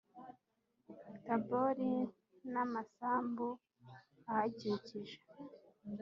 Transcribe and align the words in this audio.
Tabori 1.25 1.93
n’amasambu 2.51 3.49
ahakikije 4.31 5.17